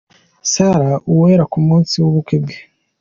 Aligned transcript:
Sarah 0.51 0.95
Uwera 1.11 1.43
ku 1.51 1.59
munsi 1.67 1.93
w'ubukwe 2.03 2.35
bwe. 2.43 2.57